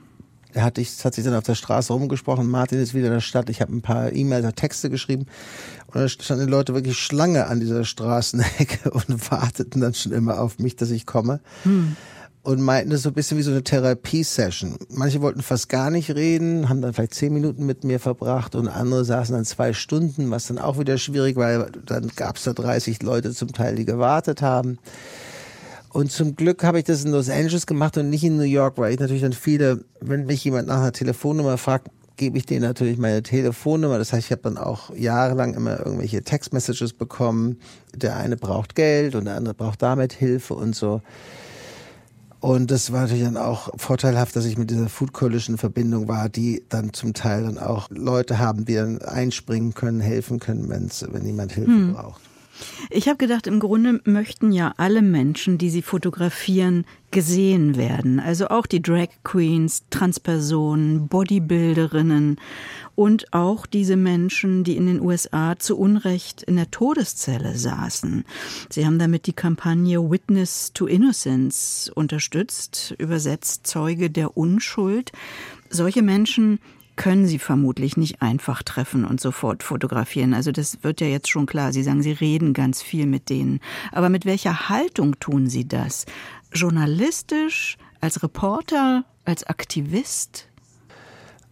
[0.54, 3.22] er hat, ich, hat sich dann auf der Straße rumgesprochen, Martin ist wieder in der
[3.22, 5.26] Stadt, ich habe ein paar E-Mails, Texte geschrieben
[5.88, 10.40] und da standen die Leute wirklich Schlange an dieser Straßenecke und warteten dann schon immer
[10.40, 11.40] auf mich, dass ich komme.
[11.64, 11.96] Hm.
[12.44, 14.76] Und meinten das so ein bisschen wie so eine Therapie-Session.
[14.90, 18.68] Manche wollten fast gar nicht reden, haben dann vielleicht zehn Minuten mit mir verbracht und
[18.68, 22.44] andere saßen dann zwei Stunden, was dann auch wieder schwierig war, weil dann gab es
[22.46, 24.80] da 30 Leute zum Teil, die gewartet haben.
[25.94, 28.78] Und zum Glück habe ich das in Los Angeles gemacht und nicht in New York,
[28.78, 32.62] weil ich natürlich dann viele, wenn mich jemand nach einer Telefonnummer fragt, gebe ich denen
[32.62, 33.98] natürlich meine Telefonnummer.
[33.98, 37.60] Das heißt, ich habe dann auch jahrelang immer irgendwelche Textmessages bekommen.
[37.96, 41.02] Der eine braucht Geld und der andere braucht damit Hilfe und so.
[42.40, 46.30] Und das war natürlich dann auch vorteilhaft, dass ich mit dieser Food Coalition Verbindung war,
[46.30, 51.06] die dann zum Teil dann auch Leute haben, die dann einspringen können, helfen können, wenn's,
[51.12, 51.94] wenn jemand Hilfe hm.
[51.94, 52.22] braucht.
[52.90, 58.20] Ich habe gedacht, im Grunde möchten ja alle Menschen, die sie fotografieren, gesehen werden.
[58.20, 62.40] Also auch die Drag Queens, Transpersonen, Bodybuilderinnen
[62.96, 68.26] und auch diese Menschen, die in den USA zu Unrecht in der Todeszelle saßen.
[68.70, 75.12] Sie haben damit die Kampagne Witness to Innocence unterstützt, übersetzt Zeuge der Unschuld.
[75.70, 76.60] Solche Menschen
[77.02, 80.36] können Sie vermutlich nicht einfach treffen und sofort fotografieren.
[80.36, 81.74] Also das wird ja jetzt schon klar.
[81.74, 83.60] Sie sagen, Sie reden ganz viel mit denen.
[83.92, 86.06] Aber mit welcher Haltung tun Sie das?
[86.54, 90.48] Journalistisch, als Reporter, als Aktivist?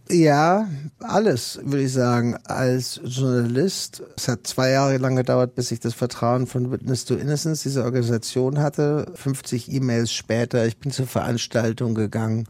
[0.07, 2.37] Ja, alles, würde ich sagen.
[2.43, 7.15] Als Journalist, es hat zwei Jahre lang gedauert, bis ich das Vertrauen von Witness to
[7.15, 9.11] Innocence, diese Organisation hatte.
[9.15, 12.47] 50 E-Mails später, ich bin zur Veranstaltung gegangen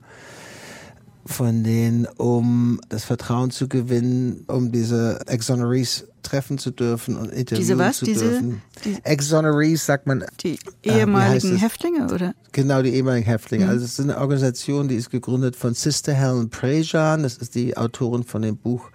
[1.25, 7.59] von denen, um das Vertrauen zu gewinnen, um diese Exonerees treffen zu dürfen und interviewen
[7.59, 7.97] diese was?
[7.97, 8.61] zu diese, dürfen.
[9.03, 10.25] Exonerees sagt man.
[10.41, 12.33] Die äh, ehemaligen Häftlinge, oder?
[12.51, 13.65] Genau, die ehemaligen Häftlinge.
[13.65, 13.69] Mhm.
[13.71, 17.23] Also es ist eine Organisation, die ist gegründet von Sister Helen Prejean.
[17.23, 18.89] Das ist die Autorin von dem Buch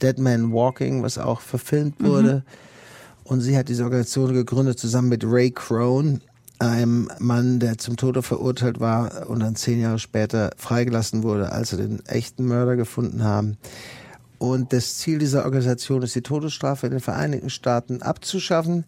[0.00, 2.06] Dead Man Walking, was auch verfilmt mhm.
[2.06, 2.34] wurde.
[2.34, 2.42] Mhm.
[3.24, 6.20] Und sie hat diese Organisation gegründet zusammen mit Ray Crone,
[6.70, 11.70] einem Mann, der zum Tode verurteilt war und dann zehn Jahre später freigelassen wurde, als
[11.70, 13.56] sie den echten Mörder gefunden haben.
[14.38, 18.84] Und das Ziel dieser Organisation ist, die Todesstrafe in den Vereinigten Staaten abzuschaffen.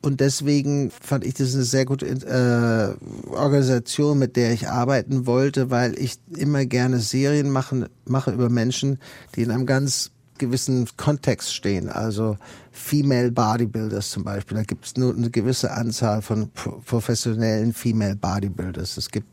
[0.00, 5.70] Und deswegen fand ich das eine sehr gute äh, Organisation, mit der ich arbeiten wollte,
[5.70, 8.98] weil ich immer gerne Serien machen, mache über Menschen,
[9.36, 10.10] die in einem ganz
[10.46, 11.88] gewissen Kontext stehen.
[11.88, 12.36] Also
[12.70, 14.56] Female Bodybuilders zum Beispiel.
[14.56, 18.96] Da gibt es nur eine gewisse Anzahl von professionellen Female Bodybuilders.
[18.96, 19.28] Es gibt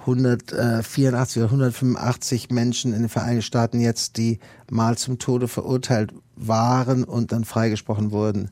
[0.00, 4.38] 184 oder 185 Menschen in den Vereinigten Staaten jetzt, die
[4.70, 8.50] mal zum Tode verurteilt waren und dann freigesprochen wurden.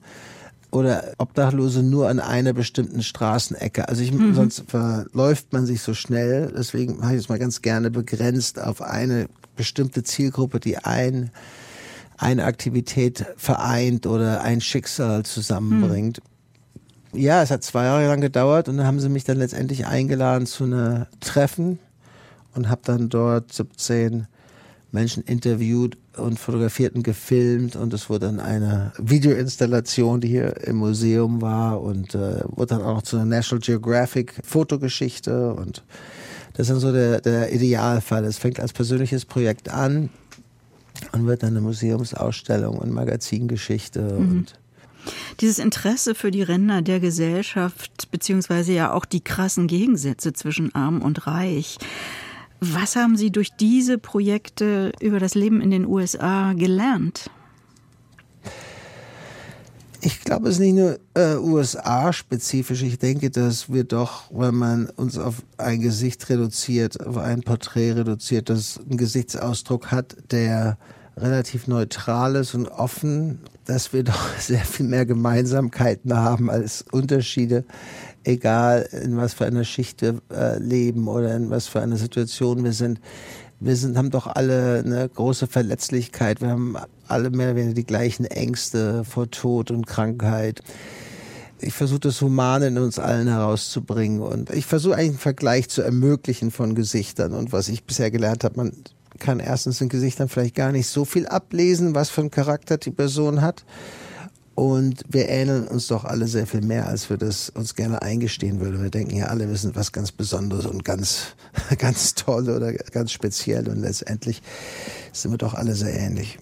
[0.72, 3.88] Oder Obdachlose nur an einer bestimmten Straßenecke.
[3.88, 4.34] Also ich, mhm.
[4.34, 6.52] sonst verläuft man sich so schnell.
[6.56, 11.30] Deswegen habe ich es mal ganz gerne begrenzt auf eine bestimmte Zielgruppe, die ein
[12.18, 16.18] eine Aktivität vereint oder ein Schicksal zusammenbringt.
[17.12, 17.20] Hm.
[17.20, 20.46] Ja, es hat zwei Jahre lang gedauert und dann haben sie mich dann letztendlich eingeladen
[20.46, 21.78] zu einem Treffen
[22.54, 24.26] und habe dann dort 17
[24.92, 30.76] Menschen interviewt und fotografiert und gefilmt und es wurde dann eine Videoinstallation, die hier im
[30.76, 35.84] Museum war und äh, wurde dann auch zu einer National Geographic Fotogeschichte und
[36.54, 38.24] das ist dann so der, der Idealfall.
[38.24, 40.08] Es fängt als persönliches Projekt an
[41.12, 44.18] und wird dann eine Museumsausstellung und Magazingeschichte mhm.
[44.18, 44.58] und
[45.40, 51.00] dieses Interesse für die Ränder der Gesellschaft, beziehungsweise ja auch die krassen Gegensätze zwischen arm
[51.00, 51.78] und reich.
[52.60, 57.30] Was haben Sie durch diese Projekte über das Leben in den USA gelernt?
[60.06, 62.84] Ich glaube, es ist nicht nur äh, USA-spezifisch.
[62.84, 67.90] Ich denke, dass wir doch, wenn man uns auf ein Gesicht reduziert, auf ein Porträt
[67.90, 70.78] reduziert, das einen Gesichtsausdruck hat, der
[71.16, 77.64] relativ neutral ist und offen, dass wir doch sehr viel mehr Gemeinsamkeiten haben als Unterschiede,
[78.22, 82.62] egal in was für einer Schicht wir äh, leben oder in was für einer Situation
[82.62, 83.00] wir sind.
[83.58, 86.40] Wir sind, haben doch alle eine große Verletzlichkeit.
[86.40, 86.76] Wir haben
[87.08, 90.62] alle mehr oder weniger die gleichen Ängste vor Tod und Krankheit.
[91.60, 95.82] Ich versuche das Humane in uns allen herauszubringen und ich versuche eigentlich einen Vergleich zu
[95.82, 98.72] ermöglichen von Gesichtern und was ich bisher gelernt habe, man
[99.18, 102.90] kann erstens in Gesichtern vielleicht gar nicht so viel ablesen, was für einen Charakter die
[102.90, 103.64] Person hat.
[104.54, 108.58] Und wir ähneln uns doch alle sehr viel mehr, als wir das uns gerne eingestehen
[108.58, 108.82] würden.
[108.82, 111.34] Wir denken ja alle, wir sind was ganz Besonderes und ganz,
[111.78, 113.68] ganz toll oder ganz speziell.
[113.68, 114.40] Und letztendlich
[115.12, 116.38] sind wir doch alle sehr ähnlich.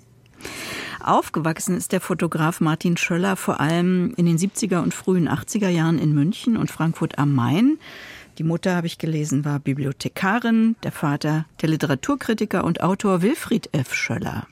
[1.07, 5.99] Aufgewachsen ist der Fotograf Martin Schöller vor allem in den 70er und frühen 80er Jahren
[5.99, 7.79] in München und Frankfurt am Main.
[8.39, 13.95] Die Mutter, habe ich gelesen, war Bibliothekarin, der Vater der Literaturkritiker und Autor Wilfried F.
[13.95, 14.49] Schöller.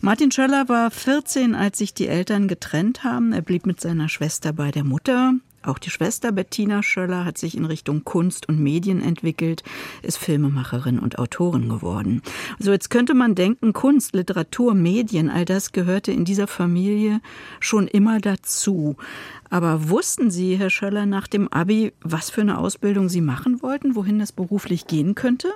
[0.00, 3.32] Martin Schöller war 14, als sich die Eltern getrennt haben.
[3.32, 5.34] Er blieb mit seiner Schwester bei der Mutter.
[5.64, 9.62] Auch die Schwester Bettina Schöller hat sich in Richtung Kunst und Medien entwickelt,
[10.02, 12.22] ist Filmemacherin und Autorin geworden.
[12.58, 17.20] Also jetzt könnte man denken, Kunst, Literatur, Medien, all das gehörte in dieser Familie
[17.60, 18.96] schon immer dazu.
[19.50, 23.94] Aber wussten Sie, Herr Schöller, nach dem Abi, was für eine Ausbildung Sie machen wollten,
[23.94, 25.48] wohin das beruflich gehen könnte?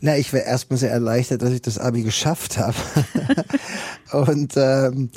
[0.00, 2.76] Na, ich wäre erstmal sehr erleichtert, dass ich das Abi geschafft habe.
[4.12, 5.10] und ähm,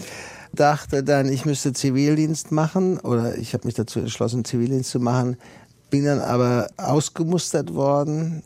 [0.54, 5.38] dachte dann, ich müsste Zivildienst machen oder ich habe mich dazu entschlossen, Zivildienst zu machen,
[5.90, 8.44] bin dann aber ausgemustert worden,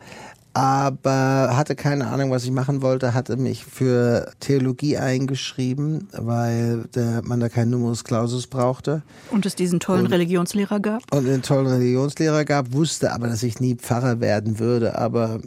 [0.54, 7.22] aber hatte keine Ahnung, was ich machen wollte, hatte mich für Theologie eingeschrieben, weil der,
[7.24, 9.04] man da keinen Numerus Clausus brauchte.
[9.30, 11.04] Und es diesen tollen und, Religionslehrer gab?
[11.13, 15.39] Und einen tollen Religionslehrer gab, wusste aber, dass ich nie Pfarrer werden würde, aber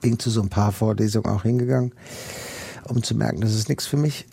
[0.00, 1.92] bin zu so ein paar Vorlesungen auch hingegangen,
[2.88, 4.26] um zu merken, das ist nichts für mich.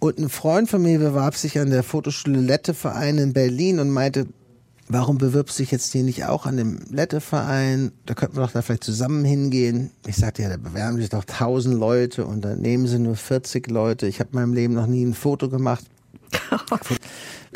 [0.00, 4.26] Und ein Freund von mir bewarb sich an der Fotoschule Letteverein in Berlin und meinte,
[4.88, 7.92] warum bewirbst du dich jetzt hier nicht auch an dem Letteverein?
[8.06, 9.90] Da könnten wir doch da vielleicht zusammen hingehen.
[10.06, 13.68] Ich sagte, ja, da bewerben sich doch tausend Leute und dann nehmen sie nur 40
[13.70, 14.06] Leute.
[14.06, 15.84] Ich habe in meinem Leben noch nie ein Foto gemacht.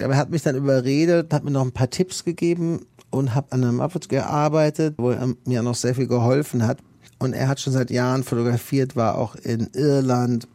[0.03, 3.53] Aber er hat mich dann überredet, hat mir noch ein paar Tipps gegeben und habe
[3.53, 6.79] an einem Abwärts gearbeitet, wo er mir noch sehr viel geholfen hat.
[7.19, 10.49] Und er hat schon seit Jahren fotografiert, war auch in Irland,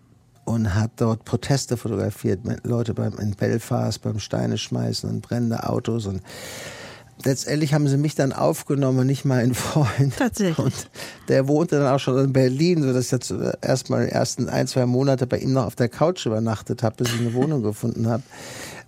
[0.48, 6.06] und hat dort Proteste fotografiert, Leute beim, in Belfast beim Steine schmeißen und brennende Autos
[6.06, 6.22] und
[7.26, 10.16] letztendlich haben sie mich dann aufgenommen, nicht mal Freund.
[10.18, 10.58] Tatsächlich.
[10.58, 10.90] Und
[11.28, 14.86] der wohnte dann auch schon in Berlin, sodass ich jetzt erstmal die ersten ein, zwei
[14.86, 18.24] Monate bei ihm noch auf der Couch übernachtet habe, bis ich eine Wohnung gefunden habe.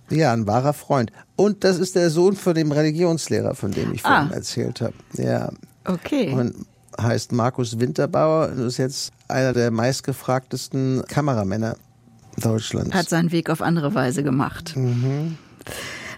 [0.10, 1.12] Ja, ein wahrer Freund.
[1.36, 4.36] Und das ist der Sohn von dem Religionslehrer, von dem ich vorhin ah.
[4.36, 4.93] erzählt habe.
[5.17, 5.52] Ja.
[5.84, 6.32] Okay.
[6.32, 6.56] Und
[6.99, 11.75] heißt Markus Winterbauer und ist jetzt einer der meistgefragtesten Kameramänner
[12.38, 12.93] Deutschlands.
[12.93, 14.75] Hat seinen Weg auf andere Weise gemacht.
[14.75, 15.38] Mhm.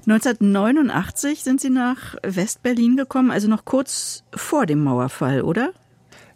[0.08, 5.72] 1989 sind Sie nach Westberlin gekommen, also noch kurz vor dem Mauerfall, oder?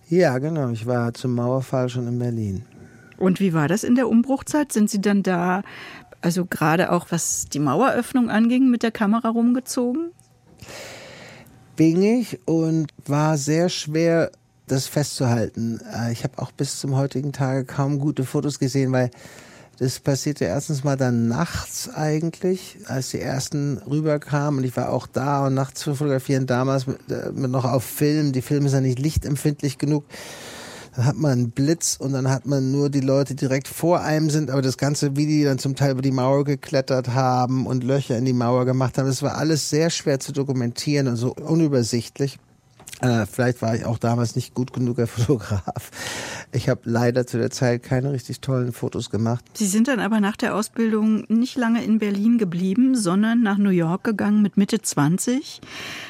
[0.08, 0.69] Ja, genau.
[0.69, 2.63] Ich war zum Mauerfall schon in Berlin.
[3.17, 4.71] Und wie war das in der Umbruchzeit?
[4.71, 5.63] Sind Sie dann da,
[6.21, 10.12] also gerade auch was die Maueröffnung anging, mit der Kamera rumgezogen?
[11.75, 14.31] Bin ich und war sehr schwer,
[14.67, 15.79] das festzuhalten.
[15.93, 19.11] Äh, ich habe auch bis zum heutigen Tage kaum gute Fotos gesehen, weil
[19.77, 25.05] das passierte erstens mal dann nachts eigentlich, als die ersten rüberkamen und ich war auch
[25.05, 28.31] da und nachts zu fotografieren, damals mit, äh, mit noch auf Film.
[28.31, 30.05] Die Filme sind ja nicht lichtempfindlich genug.
[30.95, 34.29] Dann hat man einen Blitz und dann hat man nur die Leute direkt vor einem
[34.29, 37.84] sind, aber das Ganze, wie die dann zum Teil über die Mauer geklettert haben und
[37.84, 41.34] Löcher in die Mauer gemacht haben, das war alles sehr schwer zu dokumentieren und so
[41.34, 42.38] unübersichtlich.
[43.01, 45.91] Äh, vielleicht war ich auch damals nicht gut genug der Fotograf.
[46.51, 49.43] Ich habe leider zu der Zeit keine richtig tollen Fotos gemacht.
[49.53, 53.69] Sie sind dann aber nach der Ausbildung nicht lange in Berlin geblieben, sondern nach New
[53.69, 55.62] York gegangen mit Mitte 20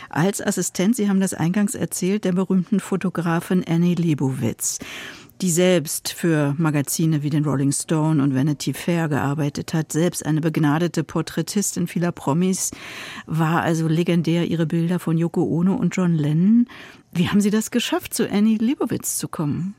[0.09, 4.79] als Assistent, Sie haben das eingangs erzählt, der berühmten Fotografin Annie Leibovitz
[5.41, 10.41] die selbst für Magazine wie den Rolling Stone und Vanity Fair gearbeitet hat, selbst eine
[10.41, 12.71] begnadete Porträtistin vieler Promis,
[13.25, 16.67] war also legendär ihre Bilder von Yoko Ono und John Lennon.
[17.11, 19.75] Wie haben Sie das geschafft, zu Annie Leibovitz zu kommen?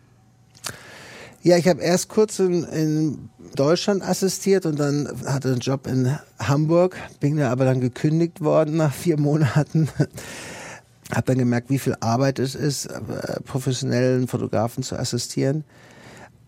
[1.43, 6.19] Ja, ich habe erst kurz in, in, Deutschland assistiert und dann hatte einen Job in
[6.39, 9.89] Hamburg, bin da aber dann gekündigt worden nach vier Monaten
[11.13, 15.65] habe dann gemerkt, wie viel Arbeit es ist, äh, professionellen Fotografen zu assistieren.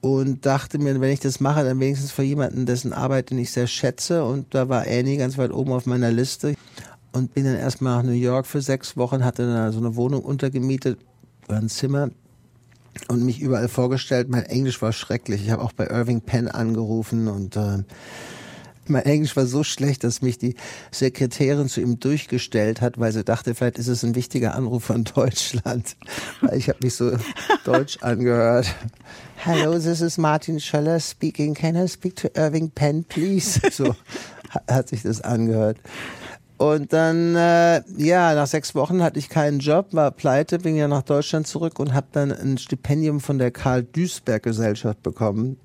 [0.01, 3.51] Und dachte mir, wenn ich das mache, dann wenigstens für jemanden, dessen Arbeit den ich
[3.51, 4.25] sehr schätze.
[4.25, 6.55] Und da war Annie ganz weit oben auf meiner Liste.
[7.13, 10.23] Und bin dann erstmal nach New York für sechs Wochen, hatte dann so eine Wohnung
[10.23, 10.99] untergemietet,
[11.49, 12.11] ein Zimmer
[13.09, 14.29] und mich überall vorgestellt.
[14.29, 15.43] Mein Englisch war schrecklich.
[15.45, 17.79] Ich habe auch bei Irving Penn angerufen und äh,
[18.89, 20.55] mein Englisch war so schlecht, dass mich die
[20.91, 25.05] Sekretärin zu ihm durchgestellt hat, weil sie dachte, vielleicht ist es ein wichtiger Anruf von
[25.15, 25.97] Deutschland.
[26.41, 27.13] Weil ich habe mich so
[27.65, 28.67] deutsch angehört.
[29.37, 31.55] Hello, this is Martin Schöller speaking.
[31.55, 33.61] Can I speak to Irving Penn, please?
[33.71, 33.95] So
[34.67, 35.79] hat sich das angehört.
[36.59, 40.89] Und dann, äh, ja, nach sechs Wochen hatte ich keinen Job, war pleite, bin ja
[40.89, 45.59] nach Deutschland zurück und habe dann ein Stipendium von der Karl Duisberg Gesellschaft bekommen.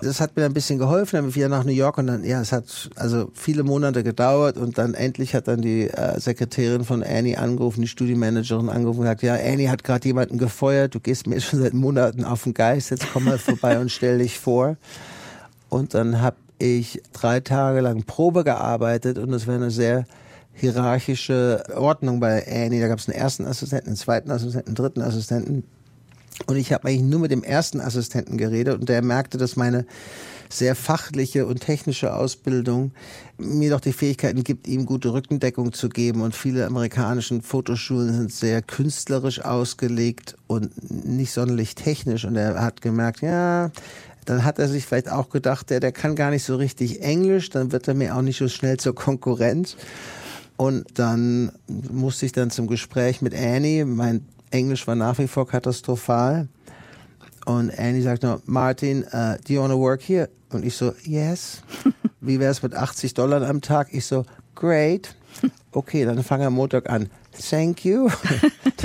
[0.00, 2.52] Das hat mir ein bisschen geholfen, dann wieder nach New York und dann, ja, es
[2.52, 7.38] hat also viele Monate gedauert und dann endlich hat dann die äh, Sekretärin von Annie
[7.38, 11.40] angerufen, die Studiomanagerin angerufen und gesagt, ja, Annie hat gerade jemanden gefeuert, du gehst mir
[11.42, 14.76] schon seit Monaten auf den Geist, jetzt komm mal vorbei und stell dich vor.
[15.68, 20.04] Und dann habe ich drei Tage lang Probe gearbeitet und es war eine sehr
[20.54, 22.80] hierarchische Ordnung bei Annie.
[22.80, 25.64] Da gab es einen ersten Assistenten, einen zweiten Assistenten, einen dritten Assistenten.
[26.46, 29.86] Und ich habe eigentlich nur mit dem ersten Assistenten geredet und der merkte, dass meine
[30.48, 32.92] sehr fachliche und technische Ausbildung
[33.38, 36.20] mir doch die Fähigkeiten gibt, ihm gute Rückendeckung zu geben.
[36.20, 40.70] Und viele amerikanischen Fotoschulen sind sehr künstlerisch ausgelegt und
[41.06, 42.24] nicht sonderlich technisch.
[42.24, 43.70] Und er hat gemerkt, ja,
[44.24, 47.50] dann hat er sich vielleicht auch gedacht, der, der kann gar nicht so richtig Englisch,
[47.50, 49.76] dann wird er mir auch nicht so schnell zur Konkurrenz.
[50.56, 55.46] Und dann musste ich dann zum Gespräch mit Annie, mein Englisch war nach wie vor
[55.48, 56.48] katastrophal.
[57.44, 60.30] Und Annie sagt nur, Martin, uh, do you want to work here?
[60.50, 61.62] Und ich so, yes.
[62.20, 63.88] Wie wäre es mit 80 Dollar am Tag?
[63.90, 65.14] Ich so, great.
[65.72, 67.10] Okay, dann fangen wir am Montag an.
[67.38, 68.10] Thank you.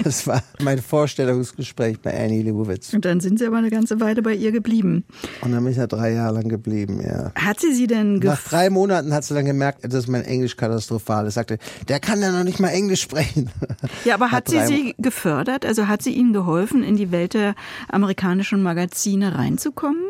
[0.04, 2.94] Das war mein Vorstellungsgespräch bei Annie Leibovitz.
[2.94, 5.04] Und dann sind Sie aber eine ganze Weile bei ihr geblieben.
[5.42, 7.34] Und dann bin ich ja drei Jahre lang geblieben, ja.
[7.36, 11.28] Hat sie Sie denn Nach drei Monaten hat sie dann gemerkt, dass mein Englisch katastrophal
[11.28, 11.34] ist.
[11.34, 11.58] Sagte,
[11.90, 13.50] der kann ja noch nicht mal Englisch sprechen.
[14.06, 15.66] Ja, aber hat, hat sie Sie gefördert?
[15.66, 17.56] Also hat sie Ihnen geholfen, in die Welt der
[17.90, 20.02] amerikanischen Magazine reinzukommen?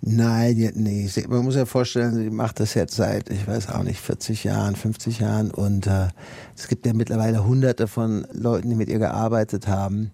[0.00, 4.00] Nein, die, man muss ja vorstellen, sie macht das jetzt seit, ich weiß auch nicht,
[4.00, 6.08] 40 Jahren, 50 Jahren und äh,
[6.56, 10.12] es gibt ja mittlerweile hunderte von Leuten, die mit ihr gearbeitet haben.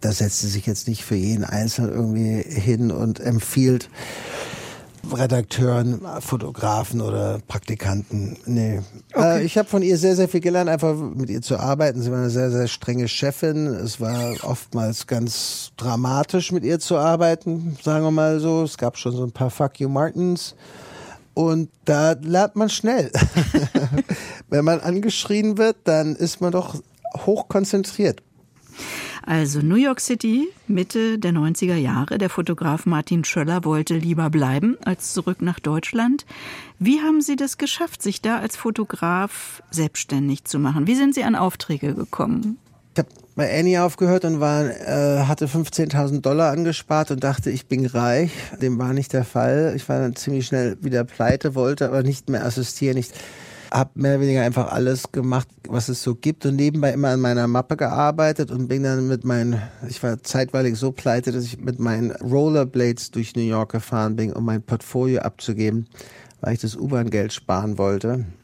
[0.00, 3.90] Da setzt sie sich jetzt nicht für jeden Einzelnen irgendwie hin und empfiehlt,
[5.12, 8.36] Redakteuren, Fotografen oder Praktikanten.
[8.46, 8.80] Nee.
[9.14, 9.40] Okay.
[9.40, 12.02] Äh, ich habe von ihr sehr, sehr viel gelernt, einfach mit ihr zu arbeiten.
[12.02, 13.66] Sie war eine sehr, sehr strenge Chefin.
[13.66, 18.62] Es war oftmals ganz dramatisch, mit ihr zu arbeiten, sagen wir mal so.
[18.62, 20.54] Es gab schon so ein paar Fuck You Martins.
[21.34, 23.12] Und da lernt man schnell.
[24.48, 26.74] wenn man angeschrien wird, dann ist man doch
[27.26, 28.22] hoch konzentriert.
[29.28, 32.16] Also New York City, Mitte der 90er Jahre.
[32.16, 36.24] Der Fotograf Martin Schöller wollte lieber bleiben als zurück nach Deutschland.
[36.78, 40.86] Wie haben Sie das geschafft, sich da als Fotograf selbstständig zu machen?
[40.86, 42.56] Wie sind Sie an Aufträge gekommen?
[42.94, 47.66] Ich habe bei Annie aufgehört und war, äh, hatte 15.000 Dollar angespart und dachte, ich
[47.66, 48.30] bin reich.
[48.62, 49.74] Dem war nicht der Fall.
[49.76, 52.96] Ich war dann ziemlich schnell wieder pleite, wollte aber nicht mehr assistieren.
[52.96, 53.10] Ich
[53.70, 57.20] habe mehr oder weniger einfach alles gemacht, was es so gibt und nebenbei immer an
[57.20, 61.58] meiner Mappe gearbeitet und bin dann mit meinen, ich war zeitweilig so pleite, dass ich
[61.58, 65.86] mit meinen Rollerblades durch New York gefahren bin, um mein Portfolio abzugeben,
[66.40, 68.24] weil ich das U-Bahn-Geld sparen wollte.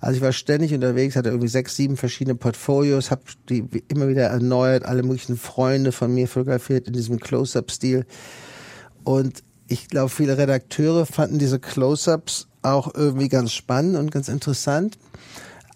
[0.00, 4.22] Also ich war ständig unterwegs, hatte irgendwie sechs, sieben verschiedene Portfolios, habe die immer wieder
[4.22, 8.06] erneuert, alle möglichen Freunde von mir fotografiert in diesem Close-up-Stil.
[9.04, 14.98] Und ich glaube, viele Redakteure fanden diese Close-ups auch irgendwie ganz spannend und ganz interessant,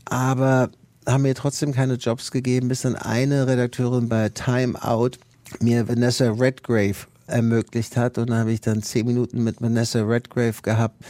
[0.04, 0.70] aber
[1.06, 5.18] haben mir trotzdem keine Jobs gegeben, bis dann eine Redakteurin bei Time Out
[5.60, 8.18] mir Vanessa Redgrave ermöglicht hat.
[8.18, 11.04] Und dann habe ich dann zehn Minuten mit Vanessa Redgrave gehabt.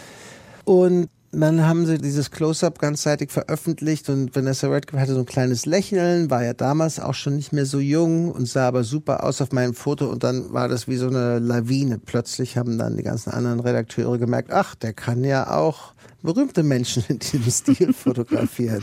[0.65, 1.09] Und
[1.41, 6.31] dann haben sie dieses Close-up ganzzeitig veröffentlicht und Vanessa Redgrave hatte so ein kleines Lächeln,
[6.31, 9.53] war ja damals auch schon nicht mehr so jung und sah aber super aus auf
[9.53, 11.99] meinem Foto und dann war das wie so eine Lawine.
[11.99, 17.05] Plötzlich haben dann die ganzen anderen Redakteure gemerkt, ach, der kann ja auch berühmte Menschen
[17.09, 18.83] in diesem Stil fotografieren.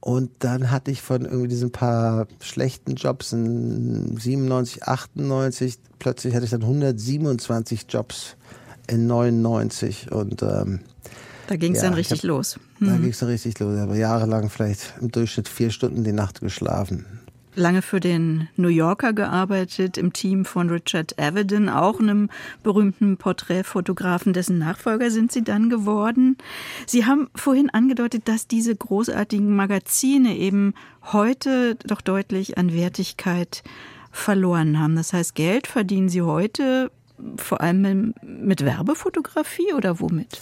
[0.00, 6.44] Und dann hatte ich von irgendwie diesen paar schlechten Jobs in 97, 98, plötzlich hatte
[6.44, 8.36] ich dann 127 Jobs
[8.86, 10.80] in 99 und ähm,
[11.46, 12.58] da ging es ja, dann richtig hab, los.
[12.78, 12.88] Hm.
[12.88, 13.74] Da ging es dann richtig los.
[13.74, 17.06] Ich habe jahrelang vielleicht im Durchschnitt vier Stunden die Nacht geschlafen.
[17.56, 22.28] Lange für den New Yorker gearbeitet, im Team von Richard Avedon, auch einem
[22.64, 26.36] berühmten Porträtfotografen, dessen Nachfolger sind Sie dann geworden.
[26.86, 30.74] Sie haben vorhin angedeutet, dass diese großartigen Magazine eben
[31.12, 33.62] heute doch deutlich an Wertigkeit
[34.10, 34.96] verloren haben.
[34.96, 36.90] Das heißt, Geld verdienen Sie heute
[37.36, 40.40] vor allem mit Werbefotografie oder womit?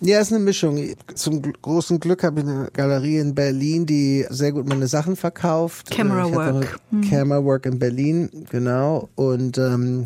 [0.00, 0.78] Ja, ist eine Mischung.
[1.14, 5.90] Zum großen Glück habe ich eine Galerie in Berlin, die sehr gut meine Sachen verkauft.
[5.90, 6.80] Camera Work.
[6.90, 7.00] Hm.
[7.02, 9.08] Camera Work in Berlin, genau.
[9.14, 10.04] Und ähm,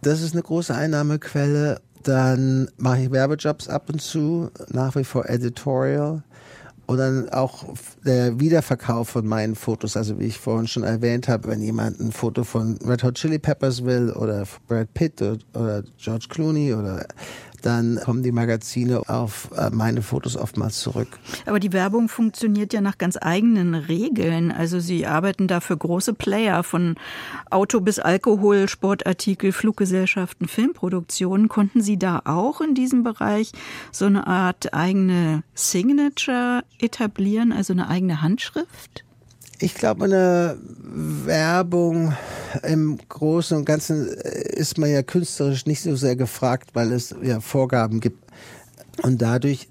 [0.00, 1.80] das ist eine große Einnahmequelle.
[2.02, 6.22] Dann mache ich Werbejobs ab und zu, nach wie vor Editorial.
[6.86, 7.64] Und dann auch
[8.04, 9.96] der Wiederverkauf von meinen Fotos.
[9.96, 13.38] Also wie ich vorhin schon erwähnt habe, wenn jemand ein Foto von Red Hot Chili
[13.38, 17.06] Peppers will oder Brad Pitt oder, oder George Clooney oder
[17.62, 21.18] dann kommen die Magazine auf äh, meine Fotos oftmals zurück.
[21.46, 24.52] Aber die Werbung funktioniert ja nach ganz eigenen Regeln.
[24.52, 26.96] Also Sie arbeiten da für große Player von
[27.50, 31.48] Auto bis Alkohol, Sportartikel, Fluggesellschaften, Filmproduktionen.
[31.48, 33.52] Konnten Sie da auch in diesem Bereich
[33.90, 39.04] so eine Art eigene Signature etablieren, also eine eigene Handschrift?
[39.62, 40.56] Ich glaube, eine
[41.24, 42.14] Werbung
[42.64, 47.14] im Großen und Ganzen äh, ist man ja künstlerisch nicht so sehr gefragt, weil es
[47.22, 48.26] ja Vorgaben gibt.
[49.02, 49.68] Und dadurch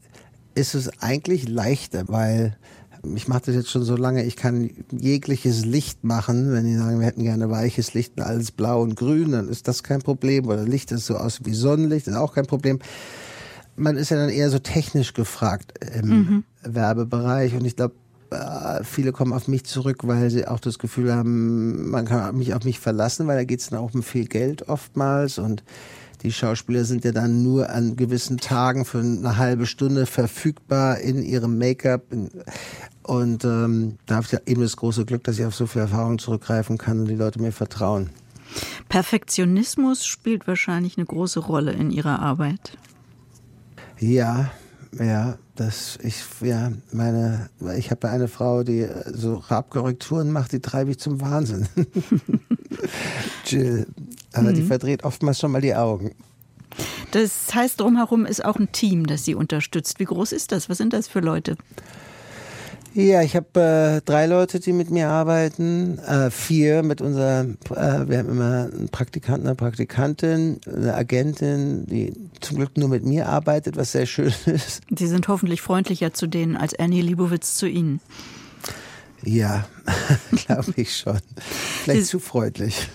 [0.56, 2.56] ist es eigentlich leichter, weil
[3.16, 6.54] ich mache das jetzt schon so lange, ich kann jegliches Licht machen.
[6.54, 9.68] Wenn die sagen, wir hätten gerne weiches Licht und alles blau und grün, dann ist
[9.68, 10.48] das kein Problem.
[10.48, 12.80] Oder Licht, das so aus wie Sonnenlicht, ist auch kein Problem.
[13.76, 16.44] Man ist ja dann eher so technisch gefragt im mhm.
[16.64, 17.56] Werbebereich.
[17.56, 17.96] Und ich glaube,
[18.84, 22.64] viele kommen auf mich zurück, weil sie auch das Gefühl haben, man kann mich auf
[22.64, 25.64] mich verlassen, weil da geht es dann auch um viel Geld oftmals und
[26.24, 31.24] die Schauspieler sind ja dann nur an gewissen Tagen für eine halbe Stunde verfügbar in
[31.24, 32.04] ihrem Make-up.
[33.02, 35.82] Und ähm, da habe ich ja eben das große Glück, dass ich auf so viel
[35.82, 38.12] Erfahrung zurückgreifen kann und die Leute mir vertrauen.
[38.88, 42.78] Perfektionismus spielt wahrscheinlich eine große Rolle in Ihrer Arbeit.
[44.00, 44.52] Ja,
[45.00, 50.92] ja, das ich ja meine ich habe eine Frau, die so Rabkorrekturen macht, die treibe
[50.92, 51.68] ich zum Wahnsinn.
[53.46, 53.88] Jill,
[54.34, 54.56] aber mhm.
[54.56, 56.12] die verdreht oftmals schon mal die Augen.
[57.12, 60.00] Das heißt, drumherum ist auch ein Team, das sie unterstützt.
[60.00, 60.70] Wie groß ist das?
[60.70, 61.58] Was sind das für Leute?
[62.94, 65.98] Ja, ich habe äh, drei Leute, die mit mir arbeiten.
[66.00, 72.14] Äh, vier mit unserer, äh, wir haben immer einen Praktikanten, eine Praktikantin, eine Agentin, die
[72.42, 74.82] zum Glück nur mit mir arbeitet, was sehr schön ist.
[74.94, 78.02] Sie sind hoffentlich freundlicher zu denen als Annie Liebowitz zu Ihnen.
[79.24, 79.68] Ja,
[80.46, 81.20] glaube ich schon.
[81.84, 82.90] Vielleicht Sie zu freundlich.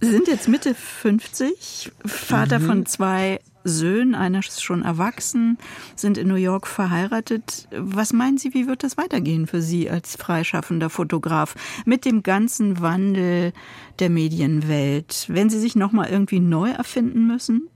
[0.00, 2.66] Sie sind jetzt Mitte 50, Vater mhm.
[2.66, 5.58] von zwei Söhnen, einer ist schon erwachsen,
[5.94, 7.68] sind in New York verheiratet.
[7.72, 11.54] Was meinen Sie, wie wird das weitergehen für Sie als freischaffender Fotograf
[11.84, 13.52] mit dem ganzen Wandel
[13.98, 15.26] der Medienwelt?
[15.28, 17.68] Wenn Sie sich noch mal irgendwie neu erfinden müssen?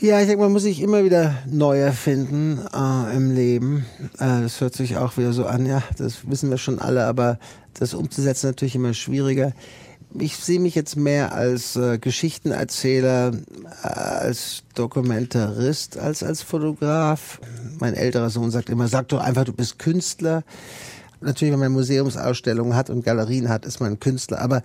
[0.00, 3.84] Ja, ich denke, man muss sich immer wieder neu erfinden äh, im Leben.
[4.14, 7.40] Äh, das hört sich auch wieder so an, ja, das wissen wir schon alle, aber
[7.74, 9.52] das umzusetzen natürlich immer schwieriger.
[10.18, 13.32] Ich sehe mich jetzt mehr als äh, Geschichtenerzähler,
[13.82, 17.40] äh, als Dokumentarist, als als Fotograf.
[17.78, 20.44] Mein älterer Sohn sagt immer, sag doch einfach, du bist Künstler.
[21.20, 24.40] Natürlich, wenn man Museumsausstellungen hat und Galerien hat, ist man Künstler.
[24.40, 24.62] Aber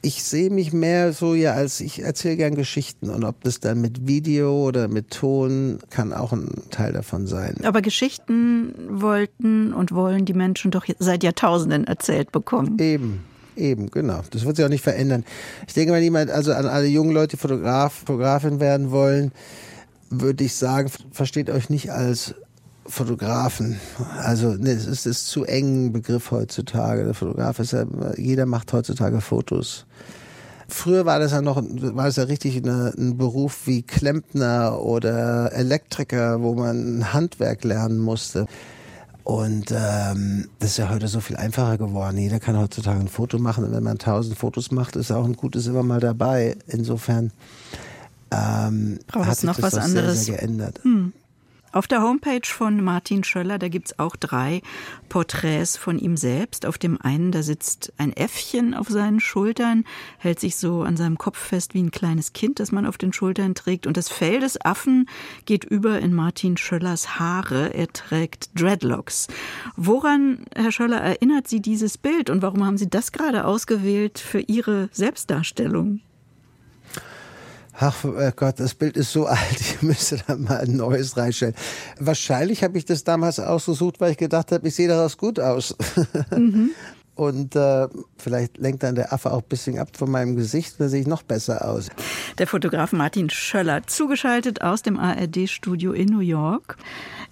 [0.00, 3.80] ich sehe mich mehr so ja als ich erzähle gern Geschichten und ob das dann
[3.80, 7.56] mit Video oder mit Ton kann auch ein Teil davon sein.
[7.64, 12.78] Aber Geschichten wollten und wollen die Menschen doch seit Jahrtausenden erzählt bekommen.
[12.78, 13.24] Eben.
[13.58, 14.20] Eben, genau.
[14.30, 15.24] Das wird sich auch nicht verändern.
[15.66, 19.32] Ich denke, wenn jemand, also an alle jungen Leute, die Fotograf, Fotografin werden wollen,
[20.10, 22.34] würde ich sagen, versteht euch nicht als
[22.86, 23.80] Fotografen.
[24.22, 27.04] Also ne, es ist, ist zu eng Begriff heutzutage.
[27.04, 27.84] Der Fotograf ist ja,
[28.16, 29.86] jeder macht heutzutage Fotos.
[30.68, 35.52] Früher war das ja noch, war das ja richtig eine, ein Beruf wie Klempner oder
[35.52, 38.46] Elektriker, wo man Handwerk lernen musste.
[39.28, 42.16] Und ähm, das ist ja heute so viel einfacher geworden.
[42.16, 43.62] Jeder kann heutzutage ein Foto machen.
[43.62, 46.56] Und wenn man tausend Fotos macht, ist auch ein gutes immer mal dabei.
[46.66, 47.30] Insofern
[48.30, 50.24] ähm, hat sich noch das was sehr, anderes.
[50.24, 50.82] sehr geändert.
[50.82, 51.12] Hm.
[51.70, 54.62] Auf der Homepage von Martin Schöller, da gibt's auch drei
[55.10, 56.64] Porträts von ihm selbst.
[56.64, 59.84] Auf dem einen, da sitzt ein Äffchen auf seinen Schultern,
[60.16, 63.12] hält sich so an seinem Kopf fest wie ein kleines Kind, das man auf den
[63.12, 63.86] Schultern trägt.
[63.86, 65.10] Und das Fell des Affen
[65.44, 67.74] geht über in Martin Schöllers Haare.
[67.74, 69.26] Er trägt Dreadlocks.
[69.76, 74.40] Woran, Herr Schöller, erinnert Sie dieses Bild und warum haben Sie das gerade ausgewählt für
[74.40, 76.00] Ihre Selbstdarstellung?
[77.80, 81.54] Ach äh, Gott, das Bild ist so alt, ich müsste da mal ein neues reinstellen.
[81.98, 85.76] Wahrscheinlich habe ich das damals ausgesucht, weil ich gedacht habe, ich sehe daraus gut aus.
[86.30, 86.70] Mhm.
[87.14, 90.88] Und äh, vielleicht lenkt dann der Affe auch ein bisschen ab von meinem Gesicht, da
[90.88, 91.88] sehe ich noch besser aus.
[92.38, 96.76] Der Fotograf Martin Schöller, zugeschaltet aus dem ARD-Studio in New York.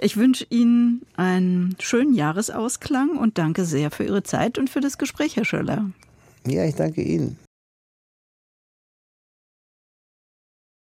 [0.00, 4.98] Ich wünsche Ihnen einen schönen Jahresausklang und danke sehr für Ihre Zeit und für das
[4.98, 5.88] Gespräch, Herr Schöller.
[6.44, 7.38] Ja, ich danke Ihnen.